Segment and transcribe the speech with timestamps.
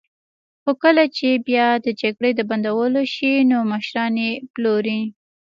[0.61, 5.01] خو کله چې بیا د جګړې د بندولو شي، نو مشران یې پلوري.